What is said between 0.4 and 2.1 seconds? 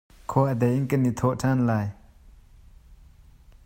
a dei in kan i thawh ṭhan lai.